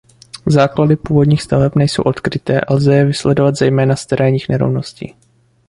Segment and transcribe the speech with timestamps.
[0.45, 5.15] Základy původních staveb nejsou odkryté a lze je vysledovat zejména z terénních nerovností.